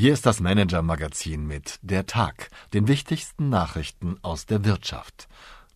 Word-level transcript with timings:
Hier 0.00 0.12
ist 0.12 0.26
das 0.26 0.38
Manager-Magazin 0.38 1.44
mit 1.44 1.80
Der 1.82 2.06
Tag, 2.06 2.50
den 2.72 2.86
wichtigsten 2.86 3.48
Nachrichten 3.48 4.16
aus 4.22 4.46
der 4.46 4.64
Wirtschaft. 4.64 5.26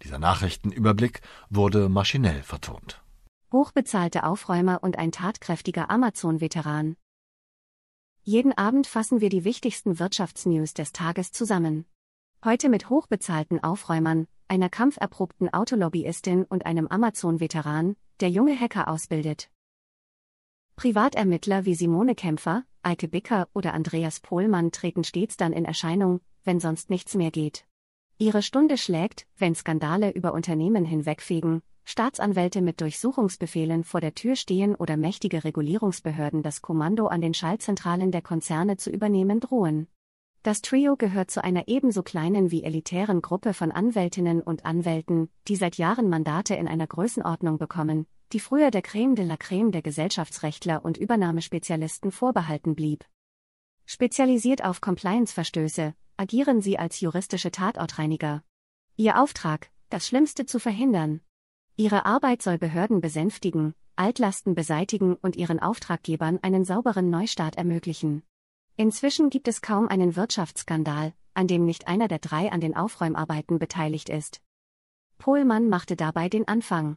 Dieser 0.04 0.20
Nachrichtenüberblick 0.20 1.22
wurde 1.50 1.88
maschinell 1.88 2.44
vertont. 2.44 3.02
Hochbezahlte 3.50 4.22
Aufräumer 4.22 4.78
und 4.84 4.96
ein 4.96 5.10
tatkräftiger 5.10 5.90
Amazon-Veteran. 5.90 6.94
Jeden 8.22 8.56
Abend 8.56 8.86
fassen 8.86 9.20
wir 9.20 9.28
die 9.28 9.42
wichtigsten 9.42 9.98
Wirtschaftsnews 9.98 10.72
des 10.72 10.92
Tages 10.92 11.32
zusammen. 11.32 11.84
Heute 12.44 12.68
mit 12.68 12.90
hochbezahlten 12.90 13.64
Aufräumern, 13.64 14.28
einer 14.46 14.68
kampferprobten 14.68 15.52
Autolobbyistin 15.52 16.44
und 16.44 16.64
einem 16.64 16.86
Amazon-Veteran, 16.86 17.96
der 18.20 18.30
junge 18.30 18.56
Hacker 18.56 18.86
ausbildet. 18.86 19.50
Privatermittler 20.76 21.64
wie 21.64 21.74
Simone 21.74 22.14
Kämpfer, 22.14 22.64
Eike 22.82 23.06
Bicker 23.06 23.48
oder 23.54 23.74
Andreas 23.74 24.20
Pohlmann 24.20 24.72
treten 24.72 25.04
stets 25.04 25.36
dann 25.36 25.52
in 25.52 25.64
Erscheinung, 25.64 26.20
wenn 26.44 26.60
sonst 26.60 26.90
nichts 26.90 27.14
mehr 27.14 27.30
geht. 27.30 27.66
Ihre 28.18 28.42
Stunde 28.42 28.78
schlägt, 28.78 29.26
wenn 29.36 29.54
Skandale 29.54 30.10
über 30.10 30.32
Unternehmen 30.32 30.84
hinwegfegen, 30.84 31.62
Staatsanwälte 31.84 32.62
mit 32.62 32.80
Durchsuchungsbefehlen 32.80 33.84
vor 33.84 34.00
der 34.00 34.14
Tür 34.14 34.36
stehen 34.36 34.74
oder 34.74 34.96
mächtige 34.96 35.44
Regulierungsbehörden 35.44 36.42
das 36.42 36.62
Kommando 36.62 37.06
an 37.06 37.20
den 37.20 37.34
Schaltzentralen 37.34 38.12
der 38.12 38.22
Konzerne 38.22 38.76
zu 38.76 38.90
übernehmen 38.90 39.40
drohen. 39.40 39.88
Das 40.44 40.62
Trio 40.62 40.96
gehört 40.96 41.30
zu 41.30 41.44
einer 41.44 41.68
ebenso 41.68 42.02
kleinen 42.02 42.50
wie 42.50 42.64
elitären 42.64 43.22
Gruppe 43.22 43.54
von 43.54 43.70
Anwältinnen 43.70 44.40
und 44.40 44.64
Anwälten, 44.64 45.28
die 45.46 45.56
seit 45.56 45.76
Jahren 45.76 46.08
Mandate 46.08 46.54
in 46.54 46.66
einer 46.66 46.86
Größenordnung 46.86 47.58
bekommen, 47.58 48.06
die 48.32 48.40
früher 48.40 48.70
der 48.70 48.82
Creme 48.82 49.14
de 49.14 49.24
la 49.24 49.36
Creme 49.36 49.72
der 49.72 49.82
Gesellschaftsrechtler 49.82 50.84
und 50.84 50.96
Übernahmespezialisten 50.96 52.10
vorbehalten 52.10 52.74
blieb. 52.74 53.04
Spezialisiert 53.84 54.64
auf 54.64 54.80
Compliance-Verstöße, 54.80 55.94
agieren 56.16 56.60
sie 56.60 56.78
als 56.78 57.00
juristische 57.00 57.50
Tatortreiniger. 57.50 58.42
Ihr 58.96 59.20
Auftrag, 59.20 59.70
das 59.90 60.06
Schlimmste 60.06 60.46
zu 60.46 60.58
verhindern. 60.58 61.20
Ihre 61.76 62.06
Arbeit 62.06 62.42
soll 62.42 62.58
Behörden 62.58 63.00
besänftigen, 63.00 63.74
Altlasten 63.96 64.54
beseitigen 64.54 65.16
und 65.16 65.36
ihren 65.36 65.60
Auftraggebern 65.60 66.38
einen 66.42 66.64
sauberen 66.64 67.10
Neustart 67.10 67.56
ermöglichen. 67.56 68.22
Inzwischen 68.76 69.28
gibt 69.28 69.48
es 69.48 69.60
kaum 69.60 69.88
einen 69.88 70.16
Wirtschaftsskandal, 70.16 71.12
an 71.34 71.46
dem 71.46 71.64
nicht 71.64 71.88
einer 71.88 72.08
der 72.08 72.18
drei 72.18 72.50
an 72.50 72.60
den 72.60 72.76
Aufräumarbeiten 72.76 73.58
beteiligt 73.58 74.08
ist. 74.08 74.40
Pohlmann 75.18 75.68
machte 75.68 75.96
dabei 75.96 76.28
den 76.28 76.48
Anfang. 76.48 76.96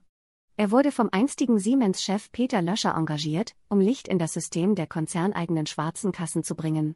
Er 0.57 0.71
wurde 0.71 0.93
vom 0.93 1.09
einstigen 1.11 1.59
Siemens-Chef 1.59 2.31
Peter 2.31 2.61
Löscher 2.61 2.95
engagiert, 2.95 3.55
um 3.67 3.81
Licht 3.81 4.07
in 4.07 4.19
das 4.19 4.31
System 4.31 4.73
der 4.73 4.87
konzerneigenen 4.87 5.65
schwarzen 5.65 6.13
Kassen 6.13 6.43
zu 6.43 6.55
bringen. 6.55 6.95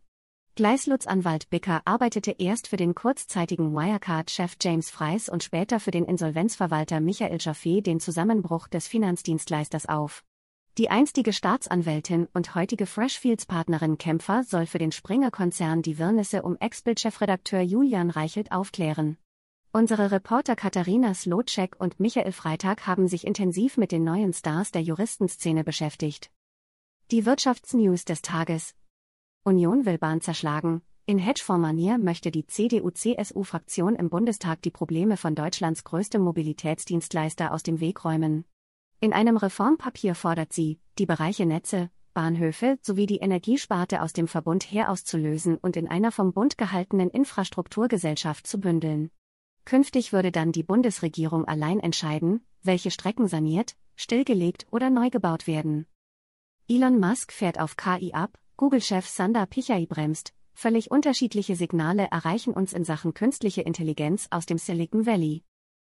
Gleislutz-Anwalt 0.55 1.49
Bicker 1.49 1.81
arbeitete 1.83 2.31
erst 2.31 2.69
für 2.69 2.77
den 2.77 2.95
kurzzeitigen 2.95 3.73
Wirecard-Chef 3.73 4.55
James 4.61 4.89
Freis 4.89 5.27
und 5.27 5.43
später 5.43 5.81
für 5.81 5.91
den 5.91 6.05
Insolvenzverwalter 6.05 7.01
Michael 7.01 7.37
Jaffe 7.41 7.81
den 7.81 7.99
Zusammenbruch 7.99 8.69
des 8.69 8.87
Finanzdienstleisters 8.87 9.87
auf. 9.87 10.23
Die 10.77 10.89
einstige 10.89 11.33
Staatsanwältin 11.33 12.29
und 12.33 12.55
heutige 12.55 12.85
Freshfields-Partnerin 12.85 13.97
Kämpfer 13.97 14.43
soll 14.43 14.67
für 14.67 14.77
den 14.77 14.93
Springer-Konzern 14.93 15.81
die 15.81 15.97
Wirrnisse 15.97 16.43
um 16.43 16.55
Ex-Bild-Chefredakteur 16.57 17.61
Julian 17.61 18.09
Reichelt 18.09 18.53
aufklären. 18.53 19.17
Unsere 19.71 20.09
Reporter 20.09 20.55
Katharina 20.55 21.13
Slotschek 21.13 21.75
und 21.79 21.99
Michael 21.99 22.31
Freitag 22.31 22.87
haben 22.87 23.07
sich 23.07 23.27
intensiv 23.27 23.77
mit 23.77 23.91
den 23.91 24.03
neuen 24.03 24.33
Stars 24.33 24.71
der 24.71 24.81
Juristenszene 24.81 25.63
beschäftigt. 25.63 26.31
Die 27.11 27.27
Wirtschaftsnews 27.27 28.03
des 28.03 28.23
Tages. 28.23 28.73
Union 29.43 29.85
will 29.85 29.99
Bahn 29.99 30.21
zerschlagen. 30.21 30.81
In 31.05 31.19
Hedgefonds-Manier 31.19 31.99
möchte 31.99 32.31
die 32.31 32.47
CDU-CSU-Fraktion 32.47 33.95
im 33.95 34.09
Bundestag 34.09 34.63
die 34.63 34.71
Probleme 34.71 35.17
von 35.17 35.35
Deutschlands 35.35 35.83
größtem 35.83 36.19
Mobilitätsdienstleister 36.19 37.53
aus 37.53 37.61
dem 37.61 37.79
Weg 37.79 38.03
räumen. 38.03 38.45
In 38.99 39.13
einem 39.13 39.37
Reformpapier 39.37 40.15
fordert 40.15 40.51
sie, 40.51 40.79
die 40.97 41.05
Bereiche 41.05 41.45
Netze, 41.45 41.91
Bahnhöfe 42.15 42.79
sowie 42.81 43.05
die 43.05 43.19
Energiesparte 43.19 44.01
aus 44.01 44.13
dem 44.13 44.27
Verbund 44.27 44.63
her 44.63 44.89
auszulösen 44.89 45.57
und 45.57 45.77
in 45.77 45.87
einer 45.87 46.11
vom 46.11 46.33
Bund 46.33 46.57
gehaltenen 46.57 47.11
Infrastrukturgesellschaft 47.11 48.47
zu 48.47 48.59
bündeln. 48.59 49.11
Künftig 49.69 50.13
würde 50.13 50.31
dann 50.31 50.51
die 50.51 50.63
Bundesregierung 50.63 51.45
allein 51.45 51.79
entscheiden, 51.79 52.43
welche 52.63 52.89
Strecken 52.89 53.27
saniert, 53.27 53.75
stillgelegt 53.95 54.65
oder 54.71 54.89
neu 54.89 55.11
gebaut 55.11 55.45
werden. 55.45 55.85
Elon 56.67 56.99
Musk 56.99 57.31
fährt 57.31 57.59
auf 57.59 57.77
KI 57.77 58.11
ab, 58.13 58.39
Google-Chef 58.57 59.07
Sundar 59.07 59.45
Pichai 59.45 59.85
bremst, 59.85 60.33
völlig 60.55 60.89
unterschiedliche 60.89 61.55
Signale 61.55 62.07
erreichen 62.09 62.51
uns 62.51 62.73
in 62.73 62.83
Sachen 62.83 63.13
künstliche 63.13 63.61
Intelligenz 63.61 64.25
aus 64.31 64.47
dem 64.47 64.57
Silicon 64.57 65.05
Valley. 65.05 65.43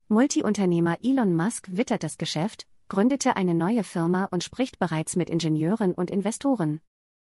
Multiunternehmer 0.06 0.98
Elon 1.02 1.34
Musk 1.34 1.66
wittert 1.72 2.04
das 2.04 2.18
Geschäft, 2.18 2.68
gründete 2.86 3.34
eine 3.34 3.52
neue 3.52 3.82
Firma 3.82 4.26
und 4.26 4.44
spricht 4.44 4.78
bereits 4.78 5.16
mit 5.16 5.28
Ingenieuren 5.28 5.92
und 5.92 6.08
Investoren. 6.08 6.80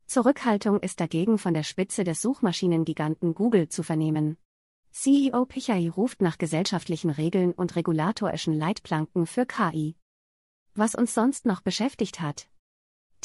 Zurückhaltung 0.06 0.80
ist 0.80 1.02
dagegen 1.02 1.38
von 1.38 1.54
der 1.54 1.64
Spitze 1.64 2.06
des 2.06 2.22
Suchmaschinengiganten 2.22 3.36
Google 3.36 3.68
zu 3.68 3.84
vernehmen. 3.84 4.38
CEO 4.98 5.46
Pichai 5.46 5.90
ruft 5.90 6.22
nach 6.22 6.38
gesellschaftlichen 6.38 7.10
Regeln 7.10 7.52
und 7.52 7.76
regulatorischen 7.76 8.54
Leitplanken 8.54 9.28
für 9.28 9.46
KI. 9.46 9.98
Was 10.74 10.96
uns 10.96 11.14
sonst 11.14 11.46
noch 11.46 11.60
beschäftigt 11.60 12.22
hat. 12.22 12.48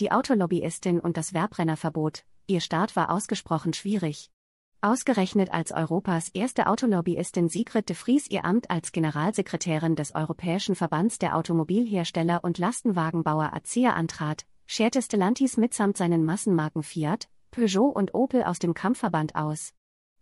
Die 0.00 0.10
Autolobbyistin 0.10 0.98
und 0.98 1.16
das 1.16 1.32
Werbrennerverbot, 1.32 2.24
ihr 2.48 2.60
Start 2.60 2.96
war 2.96 3.08
ausgesprochen 3.08 3.72
schwierig. 3.72 4.32
Ausgerechnet 4.80 5.52
als 5.52 5.70
Europas 5.70 6.30
erste 6.30 6.66
Autolobbyistin 6.66 7.48
Sigrid 7.48 7.88
de 7.88 7.94
Vries 7.94 8.28
ihr 8.28 8.44
Amt 8.44 8.68
als 8.68 8.90
Generalsekretärin 8.90 9.94
des 9.94 10.12
Europäischen 10.16 10.74
Verbands 10.74 11.20
der 11.20 11.36
Automobilhersteller 11.36 12.42
und 12.42 12.58
Lastenwagenbauer 12.58 13.52
ACEA 13.54 13.92
antrat, 13.92 14.44
scherte 14.66 15.00
Stellantis 15.00 15.56
mitsamt 15.56 15.96
seinen 15.96 16.24
Massenmarken 16.24 16.82
Fiat, 16.82 17.28
Peugeot 17.52 17.90
und 17.90 18.12
Opel 18.12 18.42
aus 18.42 18.58
dem 18.58 18.74
Kampfverband 18.74 19.36
aus 19.36 19.72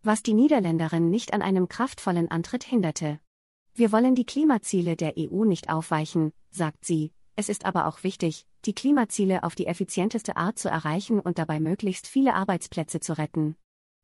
was 0.02 0.22
die 0.22 0.34
Niederländerin 0.34 1.10
nicht 1.10 1.32
an 1.32 1.42
einem 1.42 1.68
kraftvollen 1.68 2.30
Antritt 2.30 2.64
hinderte. 2.64 3.20
Wir 3.74 3.92
wollen 3.92 4.14
die 4.14 4.26
Klimaziele 4.26 4.96
der 4.96 5.14
EU 5.18 5.44
nicht 5.44 5.70
aufweichen, 5.70 6.32
sagt 6.50 6.84
sie, 6.84 7.12
es 7.36 7.48
ist 7.48 7.64
aber 7.64 7.86
auch 7.86 8.02
wichtig, 8.02 8.46
die 8.64 8.74
Klimaziele 8.74 9.44
auf 9.44 9.54
die 9.54 9.66
effizienteste 9.66 10.36
Art 10.36 10.58
zu 10.58 10.68
erreichen 10.68 11.20
und 11.20 11.38
dabei 11.38 11.60
möglichst 11.60 12.08
viele 12.08 12.34
Arbeitsplätze 12.34 12.98
zu 12.98 13.16
retten. 13.16 13.56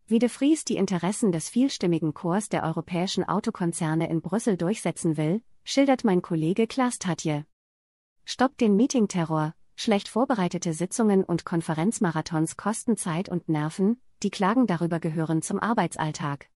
Wie 0.07 0.19
de 0.19 0.29
Vries 0.29 0.65
die 0.65 0.77
Interessen 0.77 1.33
des 1.33 1.49
vielstimmigen 1.49 2.15
Chors 2.15 2.49
der 2.49 2.63
europäischen 2.63 3.25
Autokonzerne 3.25 4.09
in 4.09 4.21
Brüssel 4.21 4.57
durchsetzen 4.57 5.17
will, 5.17 5.43
schildert 5.65 6.05
mein 6.05 6.23
Kollege 6.23 6.67
Klaas 6.67 6.99
Tatje. 6.99 7.47
Stoppt 8.25 8.61
den 8.61 8.77
Meeting-Terror, 8.77 9.55
schlecht 9.75 10.09
vorbereitete 10.09 10.73
Sitzungen 10.73 11.25
und 11.25 11.45
Konferenzmarathons 11.45 12.57
kosten 12.57 12.97
Zeit 12.97 13.29
und 13.29 13.49
Nerven, 13.49 14.01
die 14.25 14.31
Klagen 14.31 14.67
darüber 14.67 14.99
gehören 14.99 15.43
zum 15.43 15.61
Arbeitsalltag. 15.61 16.49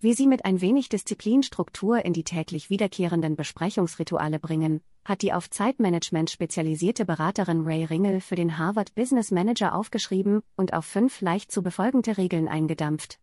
Wie 0.00 0.14
sie 0.14 0.26
mit 0.26 0.44
ein 0.44 0.60
wenig 0.60 0.88
Disziplin 0.88 1.44
Struktur 1.44 2.04
in 2.04 2.12
die 2.12 2.24
täglich 2.24 2.70
wiederkehrenden 2.70 3.36
Besprechungsrituale 3.36 4.40
bringen, 4.40 4.80
hat 5.04 5.22
die 5.22 5.32
auf 5.32 5.48
Zeitmanagement 5.48 6.28
spezialisierte 6.28 7.04
Beraterin 7.04 7.62
Ray 7.62 7.84
Ringel 7.84 8.20
für 8.20 8.34
den 8.34 8.58
Harvard 8.58 8.96
Business 8.96 9.30
Manager 9.30 9.76
aufgeschrieben 9.76 10.42
und 10.56 10.74
auf 10.74 10.84
fünf 10.84 11.20
leicht 11.20 11.52
zu 11.52 11.62
befolgende 11.62 12.18
Regeln 12.18 12.48
eingedampft. 12.48 13.20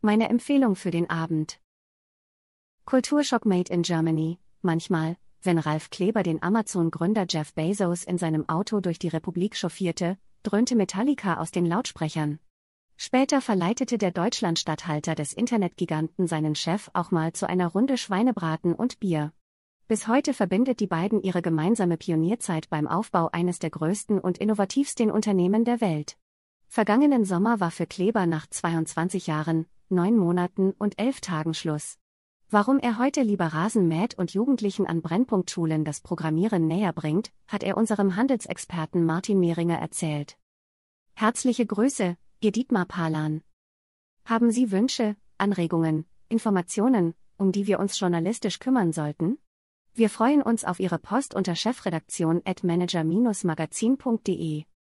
Meine 0.00 0.30
Empfehlung 0.30 0.76
für 0.76 0.90
den 0.90 1.10
Abend. 1.10 1.60
Kulturschock 2.86 3.44
Made 3.44 3.70
in 3.70 3.82
Germany. 3.82 4.38
Manchmal, 4.62 5.18
wenn 5.42 5.58
Ralf 5.58 5.90
Kleber 5.90 6.22
den 6.22 6.42
Amazon-Gründer 6.42 7.26
Jeff 7.28 7.52
Bezos 7.52 8.04
in 8.04 8.16
seinem 8.16 8.48
Auto 8.48 8.80
durch 8.80 8.98
die 8.98 9.08
Republik 9.08 9.56
chauffierte, 9.56 10.16
dröhnte 10.42 10.74
Metallica 10.74 11.36
aus 11.36 11.50
den 11.50 11.66
Lautsprechern. 11.66 12.38
Später 13.00 13.40
verleitete 13.40 13.96
der 13.96 14.10
Deutschlandstatthalter 14.10 15.14
des 15.14 15.32
Internetgiganten 15.32 16.26
seinen 16.26 16.56
Chef 16.56 16.90
auch 16.94 17.12
mal 17.12 17.32
zu 17.32 17.48
einer 17.48 17.68
Runde 17.68 17.96
Schweinebraten 17.96 18.74
und 18.74 18.98
Bier. 18.98 19.32
Bis 19.86 20.08
heute 20.08 20.34
verbindet 20.34 20.80
die 20.80 20.88
beiden 20.88 21.22
ihre 21.22 21.40
gemeinsame 21.40 21.96
Pionierzeit 21.96 22.68
beim 22.70 22.88
Aufbau 22.88 23.28
eines 23.30 23.60
der 23.60 23.70
größten 23.70 24.18
und 24.18 24.38
innovativsten 24.38 25.12
Unternehmen 25.12 25.64
der 25.64 25.80
Welt. 25.80 26.18
Vergangenen 26.66 27.24
Sommer 27.24 27.60
war 27.60 27.70
für 27.70 27.86
Kleber 27.86 28.26
nach 28.26 28.48
22 28.48 29.28
Jahren, 29.28 29.66
neun 29.88 30.16
Monaten 30.16 30.72
und 30.72 31.00
elf 31.00 31.20
Tagen 31.20 31.54
Schluss. 31.54 31.98
Warum 32.50 32.80
er 32.80 32.98
heute 32.98 33.22
lieber 33.22 33.46
Rasen 33.46 33.86
mäht 33.86 34.18
und 34.18 34.34
Jugendlichen 34.34 34.88
an 34.88 35.02
Brennpunktschulen 35.02 35.84
das 35.84 36.00
Programmieren 36.00 36.66
näher 36.66 36.92
bringt, 36.92 37.30
hat 37.46 37.62
er 37.62 37.76
unserem 37.76 38.16
Handelsexperten 38.16 39.06
Martin 39.06 39.38
Mehringer 39.38 39.78
erzählt. 39.78 40.36
Herzliche 41.14 41.64
Grüße, 41.64 42.16
Ihr 42.40 42.52
Dietmar 42.52 42.86
Palan. 42.86 43.42
Haben 44.24 44.52
Sie 44.52 44.70
Wünsche, 44.70 45.16
Anregungen, 45.38 46.04
Informationen, 46.28 47.14
um 47.36 47.50
die 47.50 47.66
wir 47.66 47.80
uns 47.80 47.98
journalistisch 47.98 48.60
kümmern 48.60 48.92
sollten? 48.92 49.38
Wir 49.92 50.08
freuen 50.08 50.42
uns 50.42 50.64
auf 50.64 50.78
Ihre 50.78 51.00
Post 51.00 51.34
unter 51.34 51.56
chefredaktion 51.56 52.40
at 52.44 52.62
manager-magazin.de. 52.62 54.67